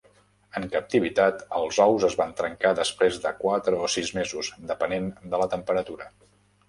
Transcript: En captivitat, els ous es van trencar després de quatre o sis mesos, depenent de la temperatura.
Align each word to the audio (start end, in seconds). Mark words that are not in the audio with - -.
En 0.59 0.63
captivitat, 0.75 1.43
els 1.59 1.77
ous 1.85 2.05
es 2.07 2.15
van 2.21 2.33
trencar 2.39 2.71
després 2.79 3.19
de 3.27 3.35
quatre 3.43 3.83
o 3.89 3.93
sis 3.97 4.11
mesos, 4.21 4.51
depenent 4.73 5.13
de 5.35 5.43
la 5.45 5.49
temperatura. 5.57 6.09